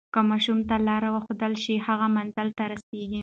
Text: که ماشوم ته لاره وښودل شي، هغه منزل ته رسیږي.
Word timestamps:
که 0.13 0.19
ماشوم 0.29 0.59
ته 0.69 0.75
لاره 0.87 1.09
وښودل 1.11 1.53
شي، 1.63 1.75
هغه 1.87 2.07
منزل 2.15 2.47
ته 2.57 2.63
رسیږي. 2.71 3.19